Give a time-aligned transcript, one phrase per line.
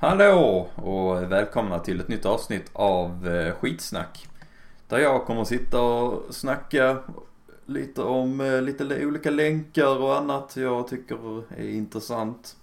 [0.00, 4.28] Hallå och välkomna till ett nytt avsnitt av eh, Skitsnack.
[4.88, 6.98] Där jag kommer att sitta och snacka
[7.66, 12.56] lite om eh, lite olika länkar och annat jag tycker är intressant.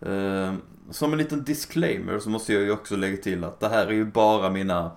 [0.00, 0.54] Eh,
[0.90, 3.92] som en liten disclaimer så måste jag ju också lägga till att det här är
[3.92, 4.90] ju bara mina,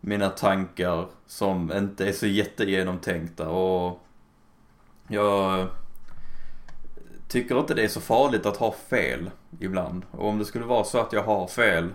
[0.00, 4.06] mina tankar som inte är så jättegenomtänkta och
[5.08, 5.68] jag
[7.28, 10.02] tycker inte det är så farligt att ha fel ibland.
[10.10, 11.88] Och om det skulle vara så att jag har fel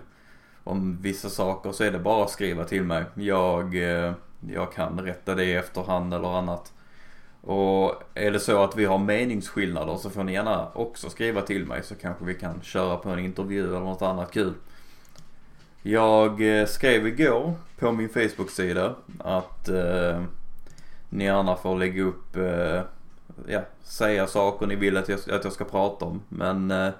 [0.64, 3.04] om vissa saker så är det bara att skriva till mig.
[3.14, 4.12] Jag, eh,
[4.50, 6.72] jag kan rätta det i efterhand eller annat.
[7.40, 11.66] Och är det så att vi har meningsskillnader så får ni gärna också skriva till
[11.66, 14.54] mig så kanske vi kan köra på en intervju eller något annat kul.
[15.82, 20.22] Jag eh, skrev igår på min Facebook-sida att eh,
[21.08, 22.82] ni gärna får lägga upp eh,
[23.46, 26.22] ja, säga saker ni vill att jag, att jag ska prata om.
[26.28, 26.90] Men eh,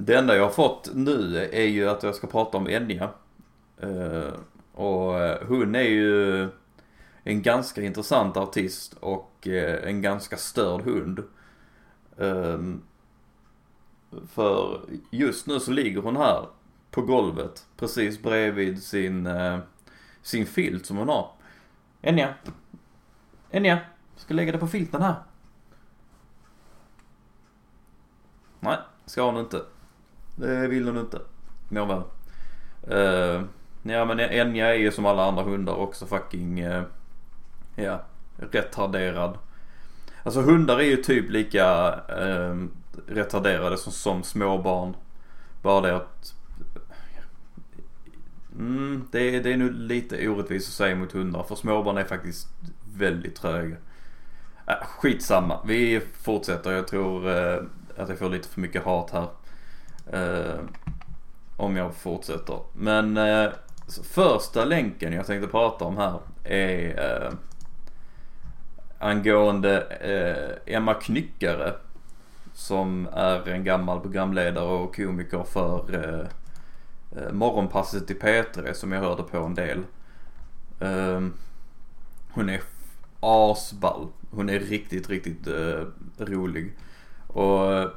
[0.00, 3.10] det enda jag har fått nu är ju att jag ska prata om Enya.
[3.78, 4.32] Eh,
[4.72, 6.48] och eh, hon är ju
[7.22, 11.22] en ganska intressant artist och eh, en ganska störd hund.
[12.18, 12.82] Ehm,
[14.28, 16.46] för just nu så ligger hon här
[16.90, 19.28] på golvet precis bredvid sin,
[20.22, 21.30] sin filt som hon har.
[22.02, 22.34] Enya.
[23.50, 23.78] Enya.
[24.16, 25.14] Ska lägga det på filten här.
[28.60, 29.62] Nej, ska hon inte.
[30.38, 31.20] Det vill hon inte.
[31.68, 32.02] Nåväl.
[32.90, 33.42] Uh, eh,
[33.82, 36.82] ja men Enya är ju som alla andra hundar också fucking, uh,
[37.76, 38.02] ja,
[38.36, 39.38] retarderad.
[40.22, 42.66] Alltså hundar är ju typ lika uh,
[43.06, 44.96] retarderade som, som småbarn.
[45.62, 46.34] Bara det att
[48.58, 52.04] Mm, det, är, det är nu lite orättvist att säga mot hundar för småbarn är
[52.04, 52.48] faktiskt
[52.96, 53.76] väldigt tröga.
[54.66, 56.72] Äh, skitsamma, vi fortsätter.
[56.72, 57.62] Jag tror eh,
[57.96, 59.28] att jag får lite för mycket hat här.
[60.12, 60.60] Eh,
[61.56, 62.58] om jag fortsätter.
[62.72, 63.50] Men eh,
[64.02, 67.32] första länken jag tänkte prata om här är eh,
[68.98, 71.72] angående eh, Emma Knyckare.
[72.54, 76.26] Som är en gammal programledare och komiker för eh,
[77.22, 79.82] eh Morgonpasset i P3 som jag hörde på en del.
[80.80, 81.32] Ehm,
[82.32, 82.60] hon är
[83.20, 84.08] asball.
[84.30, 85.84] Hon är riktigt, riktigt eh,
[86.18, 86.72] rolig.
[87.26, 87.88] Och eh,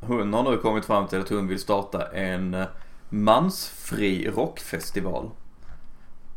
[0.00, 2.64] hon har nu kommit fram till att hon vill starta en
[3.08, 5.30] mansfri rockfestival.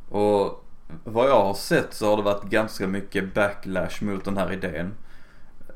[0.10, 0.66] Och
[1.04, 4.94] vad jag har sett så har det varit ganska mycket backlash mot den här idén.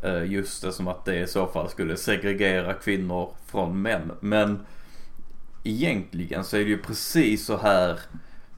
[0.02, 4.12] Eh, just det som att det i så fall skulle segregera kvinnor från män.
[4.20, 4.66] Men
[5.64, 8.00] egentligen så är det ju precis så här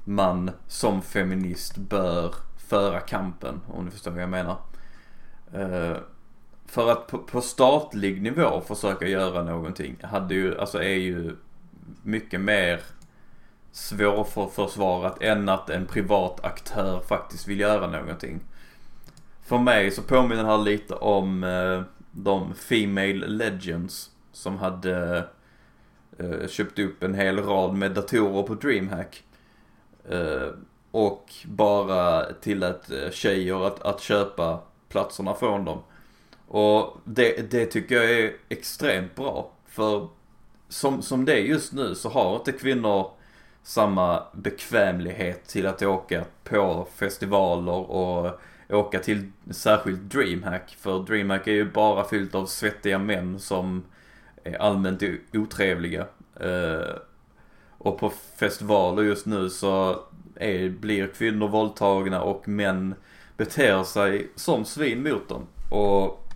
[0.04, 3.62] man som feminist bör föra kampen.
[3.68, 4.58] Om du förstår vad jag menar.
[5.54, 5.98] Eh,
[6.70, 11.36] för att på, på statlig nivå försöka göra någonting hade ju, alltså är ju
[12.04, 12.82] mycket mer
[13.72, 18.40] svårförsvarat än att en privat aktör faktiskt vill göra någonting.
[19.42, 21.82] För mig så påminner det här lite om eh,
[22.12, 25.24] de Female Legends som hade
[26.18, 29.24] eh, köpt upp en hel rad med datorer på DreamHack.
[30.10, 30.48] Eh,
[30.92, 34.60] och bara tillät eh, tjejer att, att köpa
[34.90, 35.82] platserna från dem.
[36.52, 39.52] Och det, det tycker jag är extremt bra.
[39.68, 40.08] För
[40.70, 43.12] som, som det är just nu så har inte kvinnor
[43.64, 48.40] samma bekvämlighet till att åka på festivaler och
[48.70, 50.78] åka till särskilt DreamHack.
[50.80, 53.84] För DreamHack är ju bara fyllt av svettiga män som
[54.44, 56.06] är allmänt otrevliga.
[56.40, 56.96] Eh,
[57.78, 60.04] och på festivaler just nu så
[60.36, 62.96] är, blir kvinnor våldtagna och män
[63.38, 65.48] beter sig som svin mot dem.
[65.70, 66.29] Och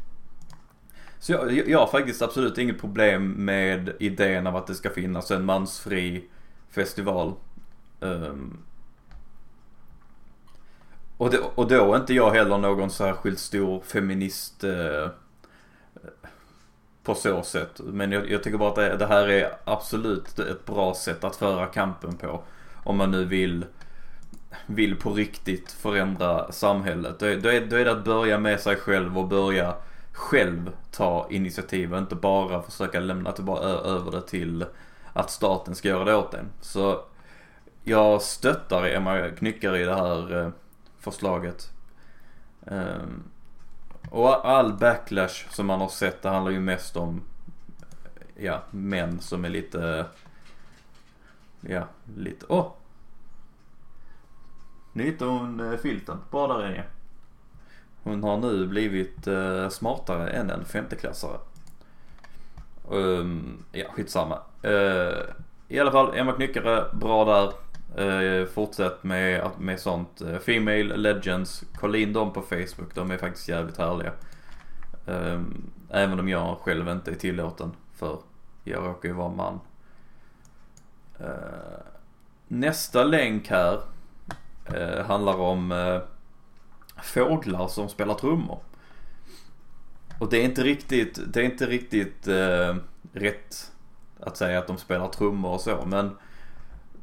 [1.24, 5.32] så jag, jag har faktiskt absolut inget problem med idén av att det ska finnas
[5.32, 6.24] en mansfri
[6.70, 7.34] festival.
[8.00, 8.58] Um,
[11.18, 15.08] och, då, och då är inte jag heller någon särskilt stor feminist uh,
[17.04, 17.82] på så sätt.
[17.84, 21.36] Men jag, jag tycker bara att det, det, här är absolut ett bra sätt att
[21.36, 22.44] föra kampen på.
[22.84, 23.66] Om man nu vill,
[24.66, 27.20] vill på riktigt förändra samhället.
[27.20, 29.76] Då, då, är, då är det att börja med sig själv och börja
[30.14, 34.66] själv ta initiativ och inte bara försöka lämna tillbaka över det till
[35.14, 36.50] att staten ska göra det åt en.
[36.62, 37.06] Så
[37.84, 40.50] jag stöttar Emma Knyckare i det här eh,
[41.00, 41.72] förslaget.
[42.66, 43.24] Ehm,
[44.10, 47.22] och all backlash som man har sett, det handlar ju mest om
[48.36, 50.06] ja, män som är lite,
[51.62, 51.88] ja,
[52.18, 52.62] lite, åh!
[52.62, 52.72] Oh.
[54.94, 56.84] Nu hittade hon filten, bra där inne.
[58.04, 61.38] Hon har nu blivit eh, smartare än en femteklassare.
[62.90, 64.40] Um, ja, skitsamma.
[64.66, 65.20] Uh,
[65.68, 67.54] I alla fall, Emma Knyckare, bra där.
[68.00, 70.22] Uh, fortsätt med, med sånt.
[70.22, 72.96] Uh, Female Legends, kolla in dem på Facebook.
[72.96, 74.12] De är faktiskt jävligt härliga.
[75.06, 78.18] Um, även om jag själv inte är tillåten för
[78.64, 79.60] jag råkar ju vara man.
[81.22, 81.28] Uh,
[82.48, 83.80] nästa länk här
[84.74, 86.02] uh, handlar om uh,
[87.04, 88.60] fåglar som spelar trummor.
[90.20, 92.76] Och det är inte riktigt, det är inte riktigt eh,
[93.14, 93.72] rätt
[94.20, 96.18] att säga att de spelar trummor och så men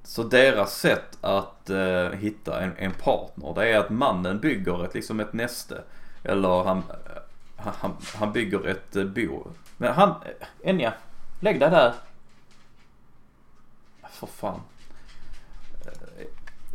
[0.02, 4.94] så deras sätt att eh, hitta en, en partner det är att mannen bygger ett,
[4.94, 5.82] liksom ett näste.
[6.24, 7.22] Eller han, eh,
[7.56, 9.46] han, han bygger ett bo.
[9.76, 10.14] Men han,
[10.62, 10.92] Enja,
[11.40, 11.94] Lägg dig där.
[14.10, 14.60] För fan.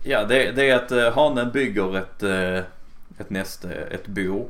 [0.04, 2.24] Ja, det, det är att hanen bygger ett,
[3.18, 4.50] ett näste, ett bo.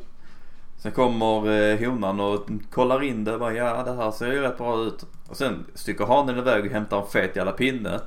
[0.77, 3.37] Sen kommer eh, honan och kollar in det.
[3.37, 5.05] Bara, ja, det här ser ju rätt bra ut.
[5.29, 7.99] Och sen sticker hanen iväg och hämtar en fet jävla pinne.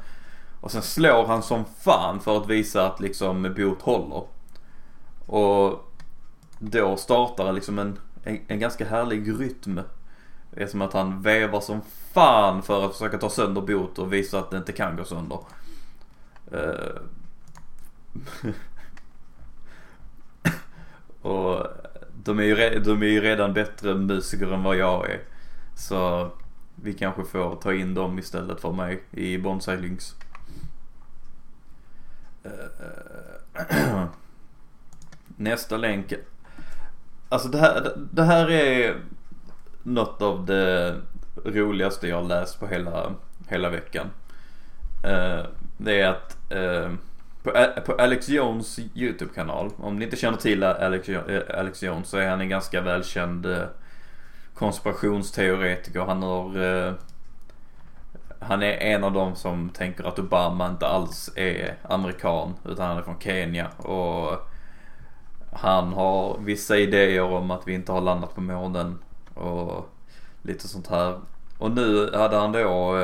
[0.61, 4.23] Och sen slår han som fan för att visa att liksom boet håller.
[5.27, 5.93] Och
[6.59, 9.81] då startar liksom en, en, en ganska härlig rytm
[10.51, 11.81] det är som att han vevar som
[12.13, 15.39] fan för att försöka ta sönder bot och visa att det inte kan gå sönder.
[16.53, 17.01] Uh.
[21.23, 21.67] och
[22.25, 25.21] de är, ju, de är ju redan bättre musiker än vad jag är.
[25.77, 26.31] Så
[26.75, 30.15] vi kanske får ta in dem istället för mig i Bonsai Lynx.
[32.43, 34.05] Eh, eh,
[35.37, 36.13] nästa länk.
[37.29, 38.97] Alltså det här, det här är
[39.83, 40.97] något av det
[41.45, 43.15] roligaste jag läst på hela,
[43.49, 44.07] hela veckan.
[45.05, 45.45] Eh,
[45.77, 46.53] det är att
[47.53, 52.17] på, på, Alex Jones YouTube-kanal, om ni inte känner till Alex, eh, Alex Jones så
[52.17, 53.63] är han en ganska välkänd eh,
[54.55, 56.01] konspirationsteoretiker.
[56.01, 56.93] Han har eh,
[58.41, 62.99] han är en av dem som tänker att Obama inte alls är amerikan utan han
[62.99, 64.49] är från Kenya och
[65.53, 68.99] han har vissa idéer om att vi inte har landat på månen
[69.35, 69.89] och
[70.43, 71.21] lite sånt här.
[71.59, 72.99] Och nu hade han då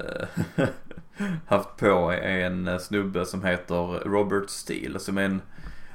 [0.00, 0.26] Eh,
[1.46, 5.42] haft på en snubbe som heter Robert Steele som är en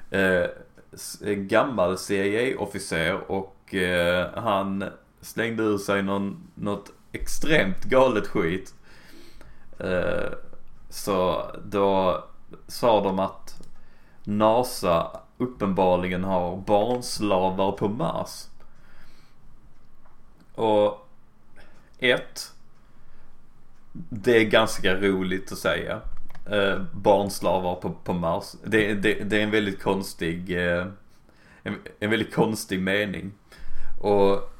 [0.09, 4.83] äh, gammal CIA-officer och äh, han
[5.21, 8.73] slängde ur sig någon, något extremt galet skit.
[10.89, 12.23] så då
[12.67, 13.61] sa de att
[14.23, 18.47] NASA uppenbarligen har barnslavar på Mars.
[20.55, 21.07] Och
[21.99, 22.53] ett,
[23.91, 26.01] det är ganska roligt att säga.
[26.51, 28.55] Eh, barnslavar på, på Mars.
[28.63, 30.87] Det, det, det är en väldigt konstig, eh,
[31.63, 33.31] en, en väldigt konstig mening.
[34.01, 34.53] Och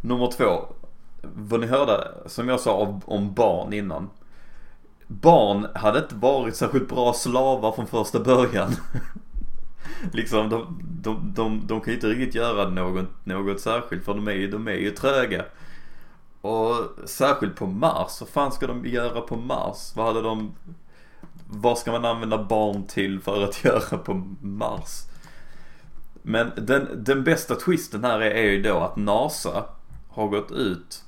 [0.00, 0.66] nummer två,
[1.22, 4.10] vad ni hörde, som jag sa om, om barn innan.
[5.06, 8.72] Barn hade inte varit särskilt bra slavar från första början.
[10.12, 14.28] liksom de, de, de, de kan ju inte riktigt göra något, något särskilt för de
[14.28, 15.44] är ju, de är ju tröga.
[16.48, 19.92] Och särskilt på Mars, vad fan ska de göra på Mars?
[19.94, 20.54] Vad hade de,
[21.46, 25.02] vad ska man använda barn till för att göra på Mars?
[26.22, 29.64] Men den, den bästa twisten här är, är ju då att NASA
[30.08, 31.04] har gått ut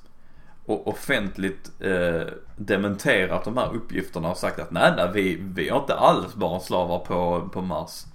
[0.65, 2.27] och offentligt eh,
[2.57, 6.99] dementerat de här uppgifterna och sagt att nej, nej vi, vi har inte alls barnslavar
[6.99, 8.05] på, på Mars.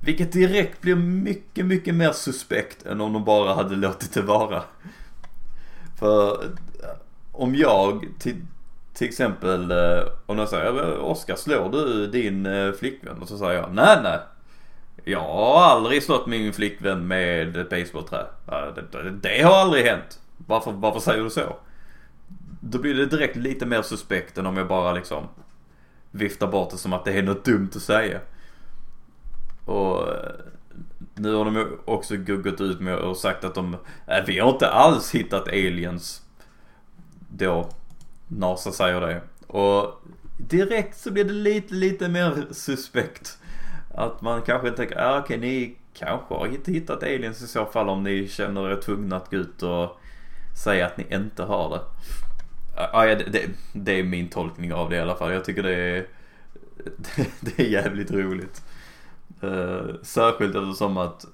[0.00, 4.62] Vilket direkt blir mycket, mycket mer suspekt än om de bara hade låtit det vara.
[6.02, 6.88] För eh,
[7.32, 8.46] om jag till,
[8.94, 13.22] till exempel, eh, om jag säger Oskar slår du din eh, flickvän?
[13.22, 14.18] Och så säger jag nej nej.
[15.04, 18.26] Jag har aldrig slått min flickvän med ett basebollträ.
[18.46, 20.20] Det, det, det har aldrig hänt.
[20.46, 21.56] Varför, varför säger du så?
[22.60, 25.28] Då blir det direkt lite mer suspekt än om jag bara liksom
[26.10, 28.20] viftar bort det som att det är något dumt att säga.
[29.64, 30.08] Och
[31.14, 34.68] nu har de också gått ut med och sagt att de, äh, vi har inte
[34.68, 36.22] alls hittat aliens.
[37.28, 37.68] Då
[38.28, 39.20] NASA säger det.
[39.46, 40.02] Och
[40.38, 43.38] direkt så blir det lite, lite mer suspekt.
[43.94, 47.64] Att man kanske tänker, ah, okej okay, ni kanske har inte hittat aliens i så
[47.64, 50.00] fall om ni känner er tvungna att gå ut och
[50.64, 51.80] säga att ni inte har det.
[52.76, 55.32] Ah, ah ja, det, det, det är min tolkning av det i alla fall.
[55.32, 56.06] Jag tycker det är,
[56.96, 58.62] det, det är jävligt roligt.
[59.44, 61.26] Uh, särskilt eftersom att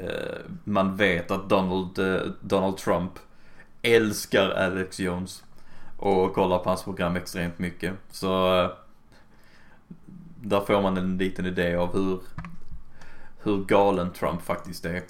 [0.00, 3.12] uh, man vet att Donald, uh, Donald Trump
[3.82, 5.44] älskar Alex Jones
[5.96, 7.94] och kollar på hans program extremt mycket.
[8.10, 8.70] Så uh,
[10.40, 12.20] där får man en liten idé av hur,
[13.42, 15.02] hur galen Trump faktiskt är.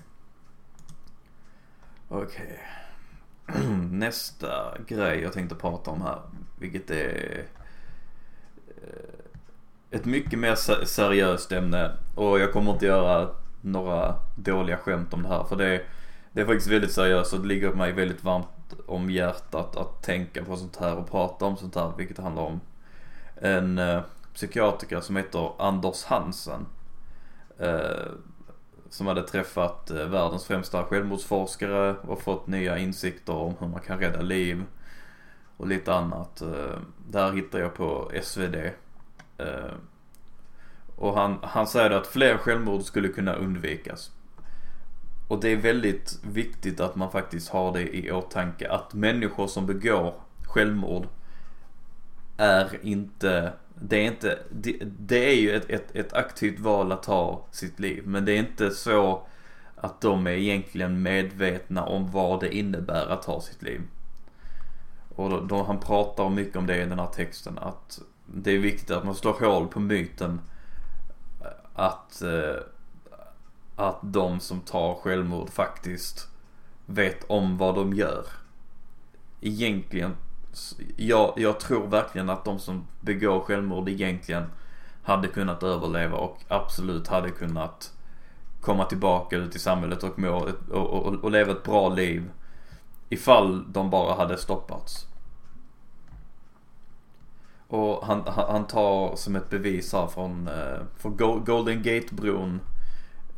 [2.08, 2.60] Okej.
[3.48, 3.66] Okay.
[3.90, 6.20] nästa grej jag tänkte prata om här.
[6.58, 7.44] Vilket är
[9.90, 10.54] ett mycket mer
[10.84, 11.92] seriöst ämne.
[12.14, 13.30] Och jag kommer inte göra
[13.60, 15.44] några dåliga skämt om det här.
[15.44, 15.82] För det är,
[16.32, 18.46] det är faktiskt väldigt seriöst och det ligger mig väldigt varmt
[18.86, 21.92] om hjärtat att tänka på sånt här och prata om sånt här.
[21.98, 22.60] Vilket handlar om
[23.36, 24.00] en eh,
[24.34, 26.66] psykiatriker som heter Anders Hansen.
[27.58, 28.12] Eh,
[28.90, 33.98] som hade träffat eh, världens främsta självmordsforskare och fått nya insikter om hur man kan
[33.98, 34.64] rädda liv
[35.56, 36.40] och lite annat.
[36.40, 36.78] Eh,
[37.08, 38.56] där hittar jag på SvD.
[39.38, 39.74] Eh,
[40.96, 44.10] och han, han säger att fler självmord skulle kunna undvikas.
[45.28, 49.66] Och det är väldigt viktigt att man faktiskt har det i åtanke att människor som
[49.66, 51.06] begår självmord
[52.36, 57.02] är inte det är inte, det, det är ju ett, ett, ett, aktivt val att
[57.02, 58.02] ta sitt liv.
[58.06, 59.22] Men det är inte så
[59.76, 63.80] att de är egentligen medvetna om vad det innebär att ta sitt liv.
[65.14, 67.58] Och då, då han pratar mycket om det i den här texten.
[67.58, 68.00] Att
[68.34, 70.40] det är viktigt att man slår hål på myten
[71.74, 72.62] att, eh,
[73.76, 76.28] att de som tar självmord faktiskt
[76.86, 78.26] vet om vad de gör.
[79.40, 80.14] Egentligen
[80.96, 84.44] jag, jag tror verkligen att de som begår självmord egentligen
[85.02, 87.92] hade kunnat överleva och absolut hade kunnat
[88.60, 92.30] komma tillbaka ut i samhället och, må, och, och, och leva ett bra liv
[93.08, 95.06] ifall de bara hade stoppats.
[97.68, 102.60] Och han, han tar som ett bevis här från, eh, från Golden Gate-bron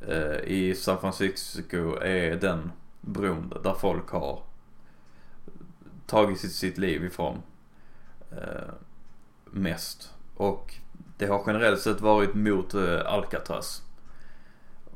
[0.09, 4.43] eh, i San Francisco är den bron där folk har
[6.07, 7.43] tagit sitt, sitt liv ifrån
[8.31, 8.73] eh,
[9.45, 10.15] mest.
[10.37, 10.75] Och
[11.19, 12.75] det har generellt sett varit mot
[13.07, 13.83] Alcatraz.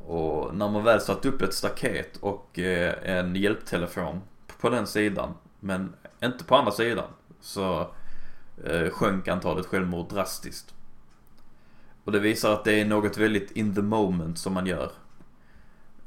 [0.06, 4.20] Och när man väl satt upp ett staket och en hjälptelefon
[4.60, 7.08] på den sidan, men inte på andra sidan,
[7.40, 7.94] så
[8.64, 10.74] eh, sjönk antalet självmord drastiskt.
[12.04, 14.90] Och det visar att det är något väldigt in the moment som man gör.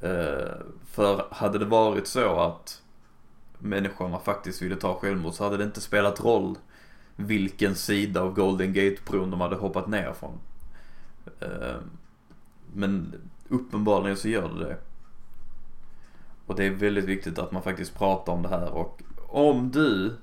[0.02, 2.82] Eh, för hade det varit så att
[3.60, 6.56] människorna faktiskt ville ta självmord så hade det inte spelat roll
[7.16, 10.40] vilken sida av Golden Gate-bron de hade hoppat ner från.
[11.40, 11.76] Eh,
[12.74, 13.16] men
[13.50, 14.78] uppenbarligen så gör det det.
[16.46, 20.16] Och det är väldigt viktigt att man faktiskt pratar om det här och om du,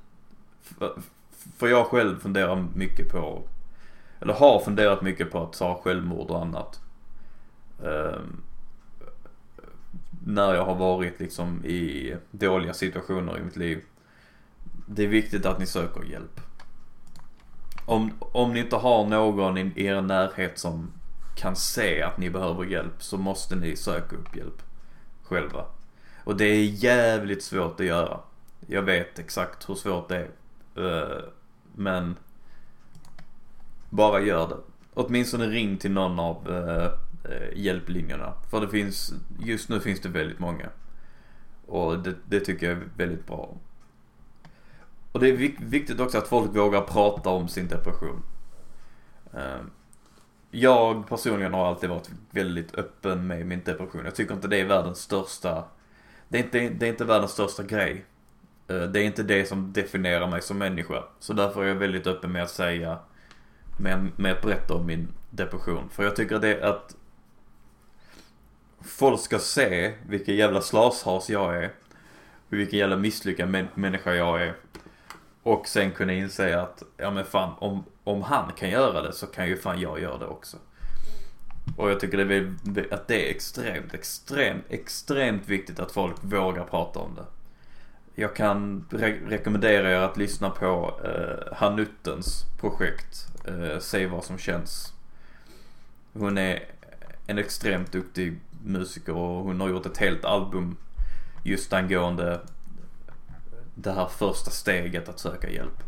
[1.57, 3.43] för jag själv funderar mycket på,
[4.21, 6.81] eller har funderat mycket på att ta självmord och annat.
[7.85, 8.21] Eh,
[10.27, 13.85] när jag har varit liksom i dåliga situationer i mitt liv.
[14.87, 16.41] Det är viktigt att ni söker hjälp.
[17.87, 20.93] Om, om ni inte har någon i er närhet som
[21.37, 24.63] kan se att ni behöver hjälp så måste ni söka upp hjälp
[25.23, 25.65] själva.
[26.25, 28.21] Och det är jävligt svårt att göra.
[28.67, 30.31] Jag vet exakt hur svårt det är.
[30.77, 31.25] Eh,
[31.75, 32.17] men
[33.91, 34.57] bara gör det.
[34.95, 36.85] Åtminstone ring till någon av eh,
[37.33, 38.33] eh, hjälplinjerna.
[38.51, 40.69] För det finns, just nu finns det väldigt många.
[41.67, 43.57] Och det, det tycker jag är väldigt bra.
[45.13, 48.23] Och det är viktigt också att folk vågar prata om sin depression.
[50.51, 54.05] Jag personligen har alltid varit väldigt öppen med min depression.
[54.05, 55.65] Jag tycker inte det är världens största,
[56.29, 58.05] det är inte, det är inte världens största grej.
[58.69, 61.05] Eh, det är inte det som definierar mig som människa.
[61.19, 62.99] Så därför är jag väldigt öppen med att säga,
[63.79, 65.89] med, med att berätta om min depression.
[65.91, 66.97] För jag tycker det att
[68.81, 71.73] folk ska se vilken jävla slashas jag är.
[72.49, 74.55] Och vilken jävla misslyckad män människa jag är.
[75.43, 79.27] Och sen kunna inse att, ja men fan, om, om han kan göra det så
[79.27, 80.57] kan ju fan jag göra det också.
[81.77, 86.65] Och jag tycker det är, att det är extremt, extremt, extremt viktigt att folk vågar
[86.65, 87.25] prata om det.
[88.15, 94.39] Jag kan re rekommendera er att lyssna på eh, Hanuttens projekt, eh, Se vad som
[94.39, 94.93] känns.
[96.13, 96.65] Hon är
[97.27, 100.77] en extremt duktig musiker och hon har gjort ett helt album
[101.45, 102.41] just angående
[103.75, 105.83] det här första steget att söka hjälp.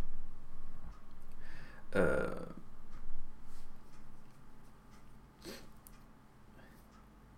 [1.96, 2.02] Uh,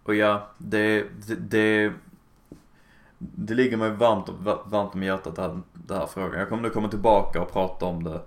[0.02, 1.92] och ja, det, det, det,
[3.18, 4.28] det ligger mig varmt,
[4.64, 6.38] varmt om hjärtat den här, här frågan.
[6.38, 8.20] Jag kommer nu komma tillbaka och prata om det.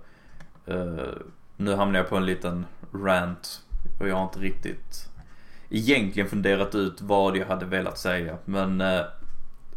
[0.74, 1.12] Uh,
[1.56, 3.62] nu hamnar jag på en liten rant
[4.00, 5.08] och jag har inte riktigt
[5.70, 8.36] egentligen funderat ut vad jag hade velat säga.
[8.44, 9.00] Men uh,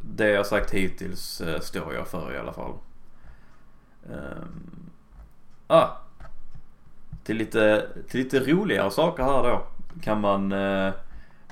[0.01, 2.74] det jag sagt hittills uh, står jag för i alla fall.
[5.67, 5.89] Ah,
[7.24, 9.67] till lite, till lite roligare saker här då
[10.01, 10.57] kan man, det,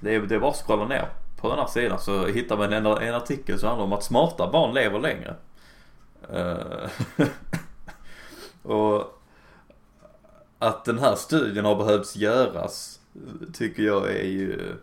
[0.03, 1.07] är, det är bara att scrolla ner
[1.43, 4.51] på den här sidan så hittar man en, en artikel som handlar om att smarta
[4.51, 5.35] barn lever längre.
[6.29, 6.89] Eh,
[8.71, 9.21] och
[10.59, 12.99] att den här studien har behövts göras
[13.53, 14.75] tycker jag är ju,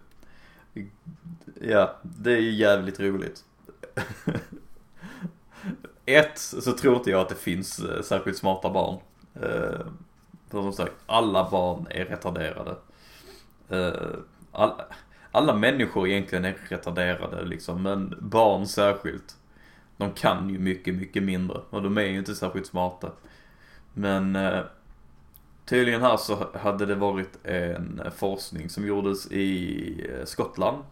[1.60, 3.44] ja, det är ju jävligt roligt.
[6.06, 8.98] Ett, så tror inte jag att det finns eh, särskilt smarta barn.
[9.34, 9.86] Eh,
[10.50, 12.76] för som sagt, alla barn är retarderade.
[14.52, 14.84] Alla,
[15.32, 19.36] alla människor egentligen är retarderade liksom, men barn särskilt.
[19.96, 23.12] De kan ju mycket, mycket mindre och de är ju inte särskilt smarta.
[23.94, 24.60] Men eh,
[25.64, 30.84] tydligen här så hade det varit en forskning som gjordes i eh, Skottland.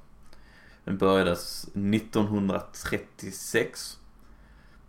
[0.84, 3.98] Den börjades 1936.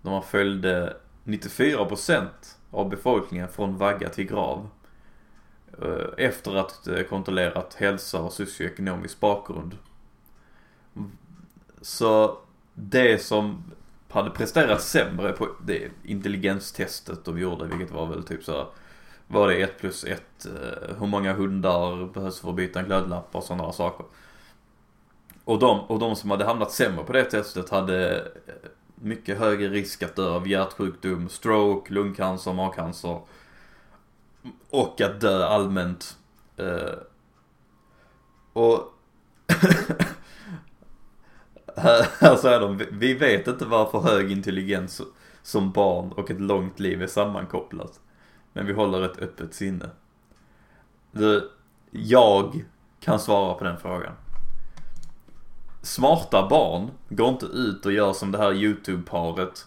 [0.01, 2.27] Då man följde 94%
[2.72, 4.70] av befolkningen från vagga till grav.
[5.82, 9.78] Eh, efter att eh, kontrollerat hälsa och socioekonomisk bakgrund.
[11.82, 12.38] Så
[12.74, 13.64] det som
[14.10, 18.66] hade presterat sämre på det intelligenstestet de gjorde, vilket var väl typ så här,
[19.28, 23.38] var det 1 plus 1, eh, hur många hundar behövs för att byta en glödlampa
[23.38, 24.06] och sådana saker.
[25.44, 28.28] Och de, och de som hade hamnat sämre på det testet hade
[28.96, 33.20] mycket högre risk att dö av hjärtsjukdom, stroke, lungcancer, magcancer
[34.69, 36.17] och att dö allmänt.
[36.58, 36.93] Eh,
[38.53, 38.93] och
[41.75, 45.01] här säger de, vi vet inte varför hög intelligens
[45.41, 48.00] som barn och ett långt liv är sammankopplat.
[48.53, 49.89] Men vi håller ett öppet sinne.
[51.12, 51.51] Du,
[51.91, 52.65] jag
[53.00, 54.13] kan svara på den frågan.
[55.81, 59.65] Smarta barn går inte ut och gör som det här YouTube-paret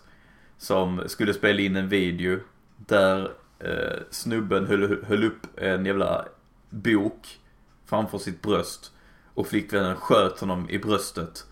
[0.58, 2.40] som skulle spela in en video
[2.76, 3.30] där
[3.64, 6.24] eh, snubben höll, höll upp en jävla
[6.70, 7.40] bok
[7.86, 8.92] framför sitt bröst
[9.34, 11.46] och flickvännen sköt honom i bröstet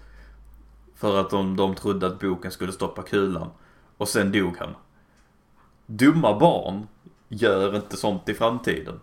[0.94, 3.50] för att de, de trodde att boken skulle stoppa kulan
[3.96, 4.74] och sen dog han.
[5.86, 6.86] Dumma barn
[7.28, 9.00] gör inte sånt i framtiden.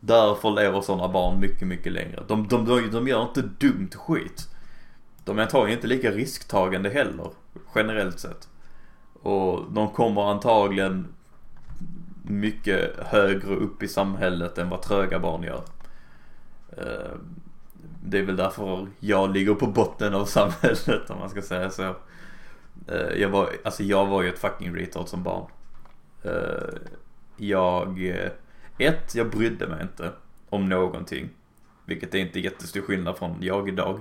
[0.00, 2.22] Därför lever sådana barn mycket, mycket längre.
[2.28, 4.48] De, de, de, de gör inte dumt skit.
[5.24, 7.30] De är antagligen inte lika risktagande heller,
[7.74, 8.48] generellt sett.
[9.22, 11.15] Och de kommer antagligen
[12.28, 15.62] mycket högre upp i samhället än vad tröga barn gör.
[16.76, 17.16] Eh,
[18.04, 21.94] det är väl därför jag ligger på botten av samhället om man ska säga så.
[22.88, 25.50] Eh, jag var, alltså jag var ju ett fucking retard som barn.
[26.22, 26.74] Eh,
[27.36, 28.14] jag,
[28.78, 30.10] ett, jag brydde mig inte
[30.48, 31.28] om någonting.
[31.84, 34.00] Vilket är inte jättestor skillnad från jag idag.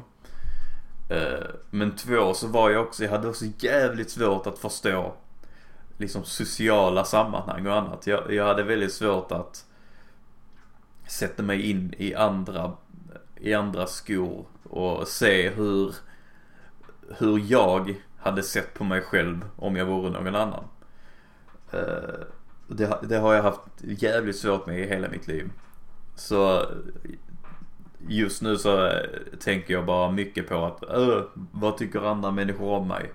[1.70, 5.14] Men två, så var jag också, jag hade också jävligt svårt att förstå
[5.98, 8.08] liksom sociala sammanhang och annat.
[8.08, 9.66] Jag, jag hade väldigt svårt att
[11.08, 12.74] sätta mig in i andra,
[13.36, 15.96] i andra skor och se hur,
[17.18, 20.64] hur jag hade sett på mig själv om jag vore någon annan.
[21.72, 22.20] Eh,
[22.68, 25.50] det, det har jag haft jävligt svårt med i hela mitt liv.
[26.16, 26.66] Så
[28.08, 28.92] just nu så
[29.40, 30.84] tänker jag bara mycket på att,
[31.52, 33.12] vad tycker andra människor om mig?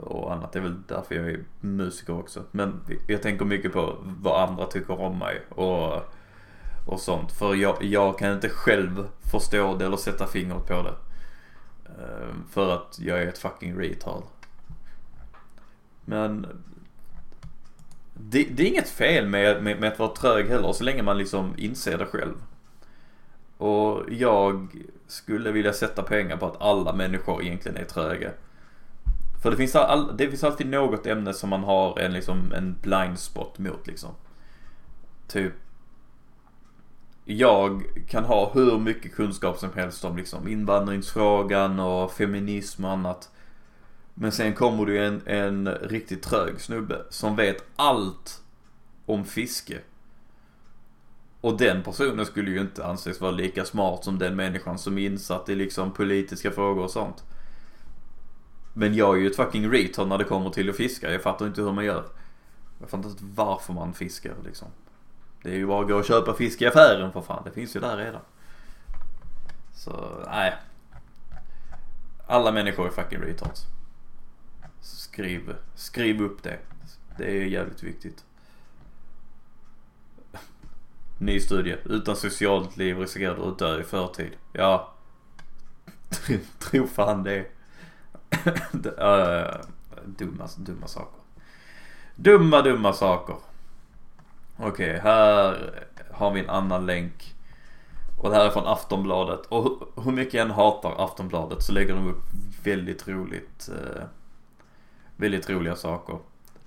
[0.00, 0.52] Och annat.
[0.52, 2.42] Det är väl därför jag är musiker också.
[2.50, 6.02] Men jag tänker mycket på vad andra tycker om mig och,
[6.86, 7.32] och sånt.
[7.32, 10.94] För jag, jag kan inte själv förstå det eller sätta fingret på det.
[11.84, 14.22] Eh, för att jag är ett fucking retard.
[16.04, 16.46] Men
[18.14, 21.18] det, det, är inget fel med, med, med, att vara trög heller så länge man
[21.18, 22.34] liksom inser det själv.
[23.56, 24.68] Och jag
[25.06, 28.30] skulle vilja sätta pengar på att alla människor egentligen är tröga.
[29.42, 32.76] För det finns, all, det finns alltid något ämne som man har en, liksom, en
[32.82, 34.10] blind spot mot liksom.
[35.28, 35.52] Typ
[37.30, 43.30] jag kan ha hur mycket kunskap som helst om liksom invandringsfrågan och feminism och annat.
[44.14, 48.42] Men sen kommer det en, en riktigt trög snubbe som vet allt
[49.06, 49.78] om fiske.
[51.40, 55.06] Och den personen skulle ju inte anses vara lika smart som den människan som är
[55.06, 57.24] insatt i liksom politiska frågor och sånt.
[58.72, 61.12] Men jag är ju ett fucking retard när det kommer till att fiska.
[61.12, 62.04] Jag fattar inte hur man gör.
[62.80, 64.68] Jag fattar inte varför man fiskar liksom.
[65.42, 67.42] Det är ju bara att gå och köpa fisk i affären för fan.
[67.44, 68.20] Det finns ju där redan.
[69.74, 70.54] Så, nej.
[72.26, 73.66] Alla människor är fucking retards.
[74.80, 76.58] Skriv, skriv upp det.
[77.16, 78.24] Det är jävligt viktigt.
[81.18, 81.76] Ny studie.
[81.84, 84.32] Utan socialt liv riskerar du att dö i förtid.
[84.52, 84.94] Ja.
[86.58, 87.46] Tro fan det
[88.84, 89.60] uh,
[90.04, 91.20] dumma, dumma saker.
[92.16, 93.36] Dumma, dumma saker.
[94.56, 95.70] Okej, okay, här
[96.10, 97.34] har vi en annan länk.
[98.18, 99.46] Och det här är från Aftonbladet.
[99.46, 102.24] Och hur mycket jag än hatar Aftonbladet så lägger de upp
[102.62, 103.68] väldigt roligt.
[103.68, 104.02] Eh,
[105.16, 106.18] väldigt roliga saker.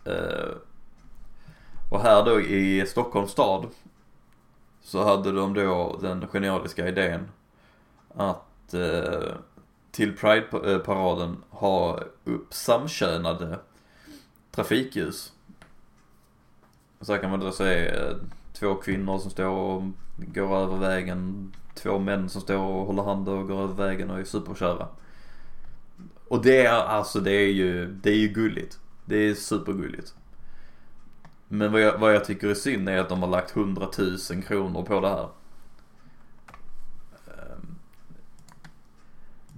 [0.06, 0.52] Eh,
[1.90, 3.68] och här då i Stockholms stad
[4.82, 7.32] så hade de då den genialiska idén
[8.16, 9.34] att eh,
[9.92, 13.60] till Pride-paraden ha upp samkönade
[14.52, 15.34] trafikljus.
[17.02, 18.16] Så här kan man då se eh,
[18.54, 19.84] två kvinnor som står och
[20.18, 24.20] går över vägen, två män som står och håller hand och går över vägen och
[24.20, 24.88] är superkära.
[26.28, 28.80] Och det är alltså, det är ju, det är ju gulligt.
[29.06, 30.14] Det är supergulligt.
[31.48, 34.44] Men vad jag, vad jag tycker är synd är att de har lagt 100 000
[34.44, 35.30] kronor på det här.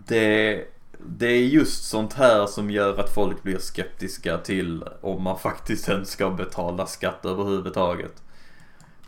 [0.07, 0.65] Det,
[0.97, 5.89] det är just sånt här som gör att folk blir skeptiska till om man faktiskt
[5.89, 8.23] ens ska betala skatt överhuvudtaget.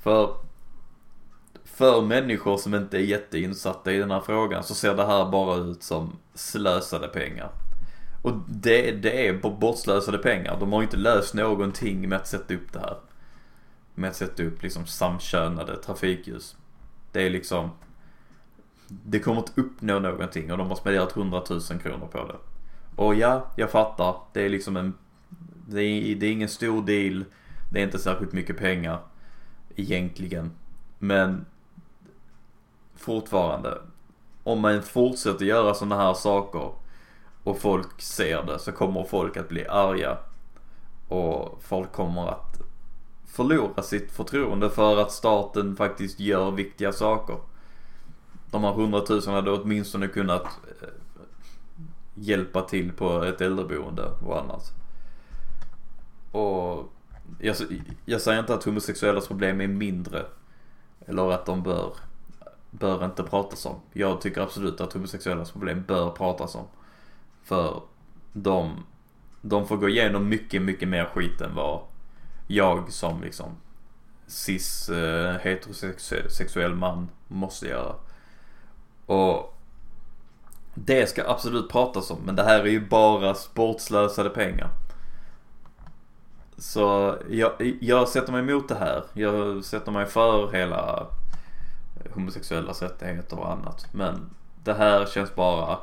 [0.04, 0.36] För
[1.76, 5.56] för människor som inte är jätteinsatta i den här frågan så ser det här bara
[5.56, 7.50] ut som slösade pengar.
[8.24, 10.58] Och det, det är bortslösade pengar.
[10.60, 12.98] De har inte löst någonting med att sätta upp det här.
[13.96, 16.56] Med att sätta upp liksom samkönade trafikljus.
[17.12, 17.70] Det är liksom
[18.88, 22.38] det kommer inte uppnå någonting och de har spenderat 100 000 kronor på det.
[22.96, 24.16] Och ja, jag fattar.
[24.34, 24.94] Det är liksom en
[25.68, 27.26] Det är, det är ingen stor deal.
[27.72, 29.00] Det är inte särskilt mycket pengar.
[29.76, 30.52] Egentligen.
[31.00, 31.46] Men
[32.96, 33.82] Fortfarande.
[34.44, 36.72] Om man fortsätter göra sådana här saker
[37.44, 40.18] och folk ser det så kommer folk att bli arga.
[41.08, 42.62] Och folk kommer att
[43.26, 47.38] förlora sitt förtroende för att staten faktiskt gör viktiga saker.
[48.52, 50.44] De här hundratusen hade åtminstone kunnat
[50.82, 50.88] eh,
[52.16, 54.74] hjälpa till på ett äldreboende och annat.
[56.32, 56.92] Och
[57.40, 57.56] jag,
[58.06, 60.26] jag säger inte att homosexuellas problem är mindre.
[61.06, 61.94] Eller att de bör,
[62.72, 63.76] bör inte pratas om.
[63.94, 66.66] Jag tycker absolut att homosexuellas problem bör pratas om.
[67.44, 67.82] För
[68.34, 68.86] de,
[69.42, 71.82] de får gå igenom mycket, mycket mer skit än vad
[72.48, 73.58] jag som liksom
[74.28, 77.96] cis eh, heterosexuell man måste göra.
[79.06, 79.58] Och
[80.74, 84.70] det ska absolut pratas om men det här är ju bara sportslösade pengar.
[86.58, 89.04] Så jag, jag sätter mig emot det här.
[89.14, 91.08] Jag sätter mig för hela
[92.14, 93.88] homosexuella rättigheter och annat.
[93.94, 94.30] Men
[94.64, 95.78] det här känns bara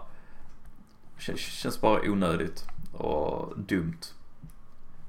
[1.36, 4.00] Känns bara onödigt och dumt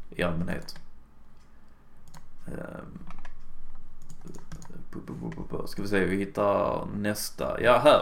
[0.09, 0.79] i allmänhet.
[2.47, 3.12] Ehm
[5.67, 7.61] ska vi se, vi hittar nästa.
[7.61, 8.01] Ja, här.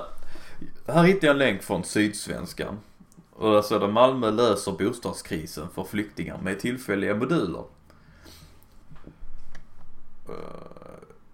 [0.93, 2.79] Här hittar jag en länk från Sydsvenskan.
[3.31, 7.63] Och där står det Malmö löser bostadskrisen för flyktingar med tillfälliga moduler.
[10.29, 10.35] Eh,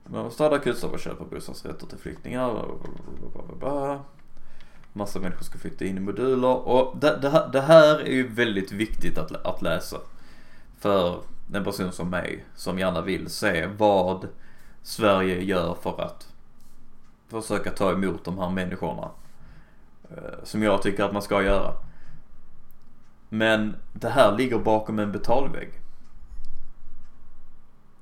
[0.03, 2.65] man startar kursar och köper bostadsrätter till flyktingar
[4.97, 8.27] massa människor ska flytta in i moduler och det, det, här, det här är ju
[8.27, 9.97] väldigt viktigt att, att läsa.
[10.79, 11.21] För
[11.53, 14.27] en person som mig som gärna vill se vad
[14.87, 16.27] Sverige gör för att
[17.27, 19.11] försöka ta emot de här människorna.
[20.11, 21.73] Eh, som jag tycker att man ska göra.
[23.29, 25.69] Men det här ligger bakom en betalvägg.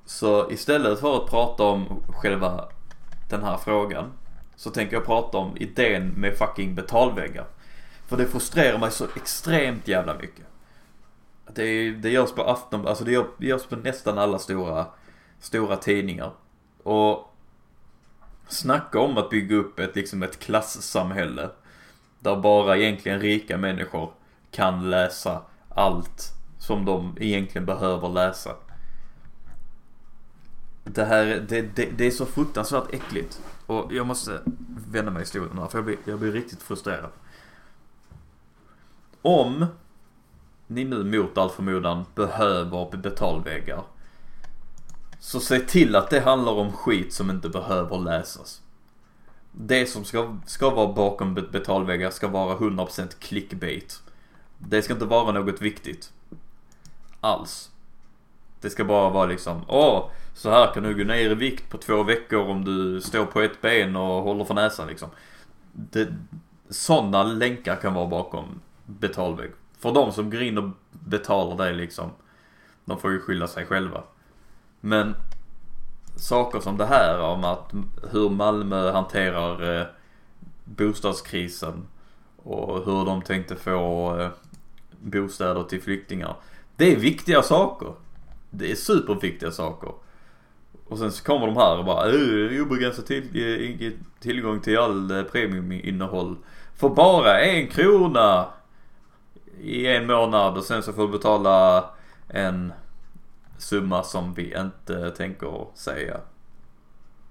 [0.04, 2.68] Så istället för att prata om själva
[3.30, 4.12] den här frågan
[4.56, 7.46] så tänker jag prata om idén med fucking betalväggar.
[8.06, 10.46] För det frustrerar mig så extremt jävla mycket.
[11.54, 14.86] Det, det görs på afton, alltså det görs på nästan alla stora,
[15.40, 16.32] stora tidningar.
[16.86, 17.34] Och
[18.48, 21.50] snacka om att bygga upp ett, liksom ett klassamhälle.
[22.18, 24.12] Där bara egentligen rika människor
[24.50, 28.56] kan läsa allt som de egentligen behöver läsa.
[30.84, 33.40] Det här, det, det, det är så fruktansvärt äckligt.
[33.66, 34.40] Och jag måste
[34.88, 37.10] vända mig i stolen här för jag blir, jag blir riktigt frustrerad.
[39.22, 39.66] Om
[40.66, 43.84] ni nu mot all förmodan behöver betalväggar.
[45.26, 48.62] Så se till att det handlar om skit som inte behöver läsas.
[49.52, 54.02] Det som ska, ska vara bakom betalväggar ska vara 100% clickbait.
[54.58, 56.12] Det ska inte vara något viktigt.
[57.20, 57.70] Alls.
[58.60, 61.78] Det ska bara vara liksom, åh, så här kan du gå ner i vikt på
[61.78, 65.08] två veckor om du står på ett ben och håller för näsan liksom.
[65.72, 66.08] Det,
[66.68, 69.50] sådana länkar kan vara bakom betalvägg.
[69.78, 72.10] För de som går in och betalar det liksom,
[72.84, 74.02] de får ju skylla sig själva.
[74.86, 75.14] Men
[76.16, 77.72] saker som det här om att
[78.10, 79.86] hur Malmö hanterar eh,
[80.64, 81.86] bostadskrisen
[82.42, 84.28] och hur de tänkte få eh,
[85.00, 86.36] bostäder till flyktingar.
[86.76, 87.92] Det är viktiga saker.
[88.50, 89.90] Det är superviktiga saker.
[90.88, 93.24] Och sen så kommer de här och bara äh, obegränsad till,
[93.82, 96.36] eh, tillgång till all eh, premiuminnehåll.
[96.76, 98.46] För bara en krona
[99.60, 101.84] i en månad och sen så får du betala
[102.28, 102.72] en
[103.58, 106.20] summa som vi inte tänker säga.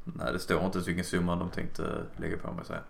[0.04, 2.82] Nej, det står inte vilken summa de tänkte lägga på mig säga.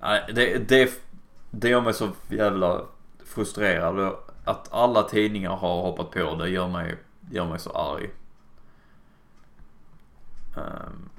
[0.00, 1.02] Nej, det, det,
[1.50, 2.82] det gör mig så jävla
[3.24, 4.16] frustrerad.
[4.44, 6.96] Att alla tidningar har hoppat på det gör mig,
[7.30, 8.10] gör mig så arg.
[10.56, 11.10] Um,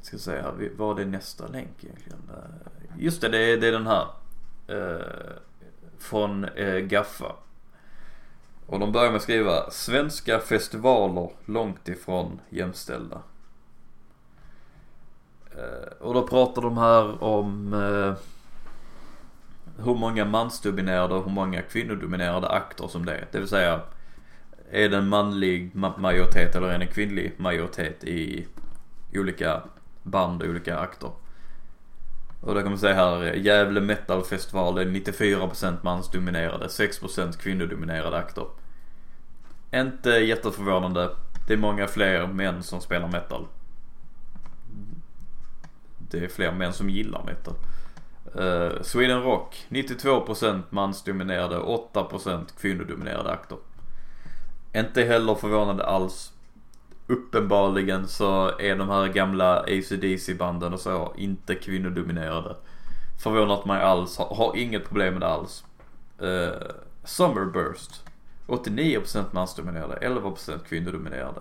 [0.00, 2.30] ska säga, vad är nästa länk egentligen?
[2.34, 4.06] Eh, just det, det är, det är den här.
[4.70, 5.36] Uh,
[5.98, 7.32] från uh, Gaffa.
[8.66, 13.22] Och de börjar med att skriva Svenska festivaler långt ifrån jämställda.
[15.56, 18.14] Eh, och då pratar de här om eh,
[19.84, 23.26] hur många mansdominerade och hur många kvinnodominerade akter som det är.
[23.32, 23.80] Det vill säga,
[24.70, 28.46] är det en manlig majoritet eller är det en kvinnlig majoritet i
[29.14, 29.62] olika
[30.02, 31.10] band och olika akter.
[32.46, 38.16] Och då kan man säga här, Gävle Metal Festival är eh, 94% mansdominerade, 6% kvinnodominerade
[38.16, 38.46] akter.
[39.74, 41.10] Inte jätteförvånande.
[41.46, 43.46] Det är många fler män som spelar metal.
[45.98, 47.54] Det är fler män som gillar metal.
[48.40, 53.58] Uh, Sweden Rock, 92% mansdominerade, 8% kvinnodominerade akter.
[54.74, 56.32] Inte heller förvånande alls.
[57.06, 62.56] Uppenbarligen så är de här gamla ACDC banden och så inte kvinnodominerade.
[63.22, 65.64] Förvånat mig alls, har, har inget problem med det alls.
[66.18, 66.52] Eh, uh,
[67.04, 68.02] Summerburst,
[68.46, 71.40] 89% mansdominerade, 11% kvinnodominerade.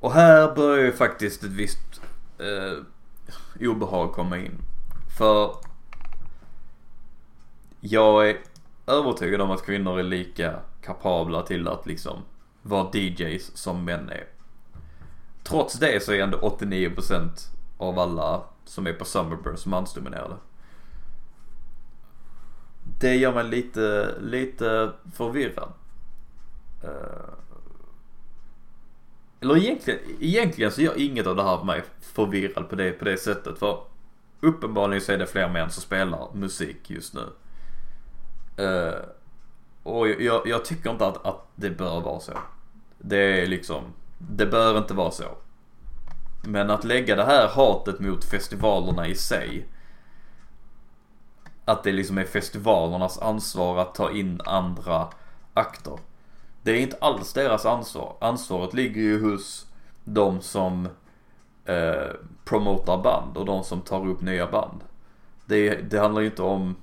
[0.00, 2.00] Och här börjar ju faktiskt ett visst
[2.40, 2.84] uh,
[3.70, 4.58] obehag komma in.
[5.18, 5.56] För
[7.80, 8.36] jag är
[8.86, 12.22] övertygad om att kvinnor är lika kapabla till att liksom
[12.62, 14.26] vara DJs som män är.
[15.42, 17.30] Trots det så är ändå 89%
[17.78, 20.34] av alla som är på Summerburst mansdominerade.
[23.00, 25.72] Det gör mig lite, lite förvirrad.
[26.84, 27.34] Eh,
[29.40, 33.16] eller egentligen, egentligen så gör inget av det här mig förvirrad på det, på det
[33.16, 33.58] sättet.
[33.58, 33.84] För
[34.40, 37.26] uppenbarligen så är det fler män som spelar musik just nu.
[38.64, 38.94] Eh,
[39.82, 42.32] och jag, jag, tycker inte att, att det bör vara så.
[42.98, 43.84] Det är liksom,
[44.18, 45.24] det bör inte vara så.
[46.44, 49.66] Men att lägga det här hatet mot festivalerna i sig.
[51.64, 55.08] Att det liksom är festivalernas ansvar att ta in andra
[55.54, 55.98] akter.
[56.62, 58.16] Det är inte alls deras ansvar.
[58.20, 59.66] Ansvaret ligger ju hos
[60.04, 60.88] de som
[61.64, 62.10] eh,
[62.44, 64.80] promotar band och de som tar upp nya band.
[65.46, 66.76] Det, det handlar ju inte om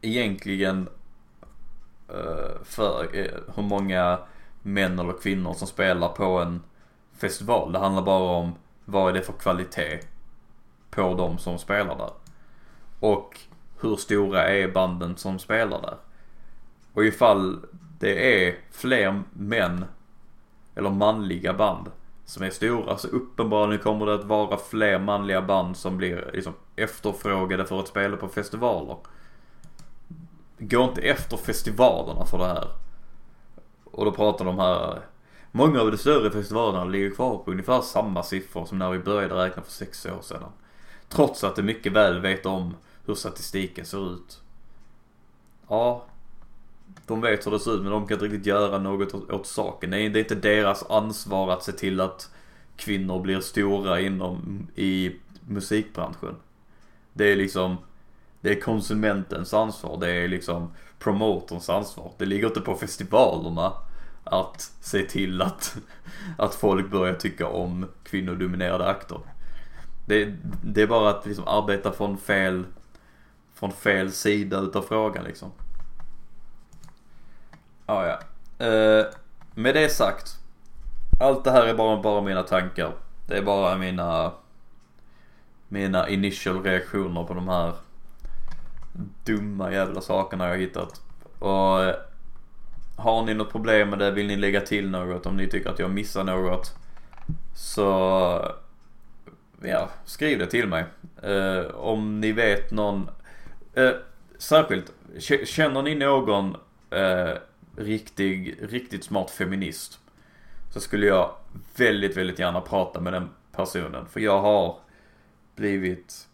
[0.00, 0.88] egentligen
[2.14, 4.18] Eh, för eh, hur många
[4.62, 6.62] män eller kvinnor som spelar på en
[7.18, 7.72] festival.
[7.72, 10.00] Det handlar bara om vad är det för kvalitet
[10.90, 12.10] på de som spelar där.
[13.00, 13.40] Och
[13.80, 15.96] hur stora är banden som spelar där.
[16.92, 17.60] Och ifall
[17.98, 19.84] det är fler män
[20.74, 21.90] eller manliga band
[22.24, 26.52] som är stora så uppenbarligen kommer det att vara fler manliga band som blir liksom
[26.76, 28.96] efterfrågade för att spela på festivaler.
[30.58, 32.68] Gå inte efter festivalerna för det här.
[33.84, 35.02] Och då pratar de här
[35.56, 39.34] Många av de större festivalerna ligger kvar på ungefär samma siffror som när vi började
[39.34, 40.42] räkna för sex år sedan.
[41.08, 42.74] Trots att de mycket väl vet om
[43.06, 44.40] hur statistiken ser ut.
[45.68, 46.04] Ja,
[47.06, 49.90] de vet hur det ser ut men de kan inte riktigt göra något åt, saken.
[49.90, 52.30] Det är, det är inte deras ansvar att se till att
[52.76, 55.16] kvinnor blir stora inom, i
[55.48, 56.36] musikbranschen.
[57.12, 57.76] Det är liksom,
[58.44, 59.96] det är konsumentens ansvar.
[60.00, 62.12] Det är liksom promotorns ansvar.
[62.18, 63.72] Det ligger inte på festivalerna
[64.24, 65.76] att se till att,
[66.38, 69.18] att folk börjar tycka om kvinnodominerade akter.
[70.06, 72.64] Det, det är bara att liksom arbeta från fel,
[73.54, 75.52] från fel sida utav frågan liksom.
[77.86, 78.18] Ah, ja.
[78.66, 79.06] Eh,
[79.54, 80.36] med det sagt.
[81.20, 82.92] Allt det här är bara, bara mina tankar.
[83.26, 84.32] Det är bara mina,
[85.68, 87.72] mina initial reaktioner på de här
[89.24, 91.00] dumma jävla sakerna jag hittat.
[91.38, 91.96] Och eh,
[92.96, 95.78] har ni något problem med det, vill ni lägga till något, om ni tycker att
[95.78, 96.74] jag missar något.
[97.56, 97.82] Så
[99.62, 100.84] ja, skriv det till mig.
[101.22, 103.10] Eh, om ni vet någon,
[103.74, 103.90] eh,
[104.38, 104.92] särskilt,
[105.44, 106.56] känner ni någon
[106.90, 107.34] eh,
[107.76, 110.00] riktig, riktigt smart feminist
[110.72, 111.30] så skulle jag
[111.76, 114.06] väldigt, väldigt gärna prata med den personen.
[114.06, 114.76] För jag har
[115.56, 116.28] blivit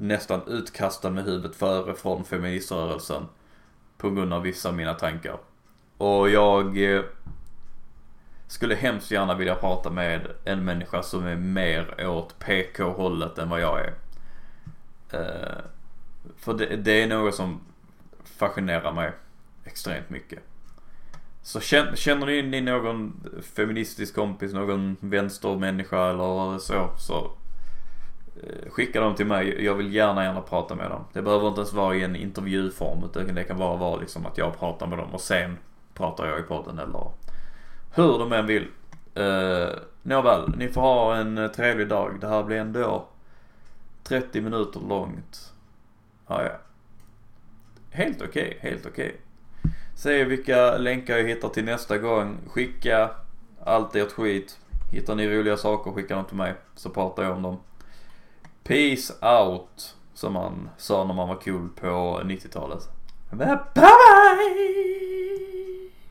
[0.00, 3.26] nästan utkastad med huvudet före från feministrörelsen
[3.96, 5.38] på grund av vissa av mina tankar.
[5.98, 7.02] Och jag eh,
[8.46, 13.60] skulle hemskt gärna vilja prata med en människa som är mer åt PK-hållet än vad
[13.60, 13.94] jag är.
[15.12, 15.62] Eh,
[16.36, 17.60] för det, det, är något som
[18.24, 19.12] fascinerar mig
[19.64, 20.38] extremt mycket.
[21.42, 23.20] Så känner ni någon
[23.54, 27.30] feministisk kompis, någon vänstermänniska eller så, så
[28.42, 29.64] Eh, skicka dem till mig.
[29.64, 31.04] Jag vill gärna, gärna prata med dem.
[31.12, 34.38] Det behöver inte ens vara i en intervjuform utan det kan bara vara liksom att
[34.38, 35.58] jag pratar med dem och sen
[35.94, 37.10] pratar jag i podden eller
[37.94, 38.68] hur de än vill.
[39.14, 39.68] Eh,
[40.02, 42.20] nåväl, ni får ha en eh, trevlig dag.
[42.20, 43.08] Det här blir ändå
[44.04, 45.52] 30 minuter långt.
[46.26, 46.50] Ja, ja.
[47.90, 49.06] Helt okej, okay, helt okej.
[49.08, 49.72] Okay.
[49.96, 52.36] Se vilka länkar jag hittar till nästa gång.
[52.48, 53.10] Skicka
[53.64, 54.58] allt ert skit.
[54.92, 56.54] Hittar ni roliga saker, skicka dem till mig.
[56.74, 57.56] Så pratar jag om dem.
[58.68, 59.94] Peace out.
[60.14, 62.88] Som man sa när man var cool på 90-talet.
[63.30, 63.84] Bye bye!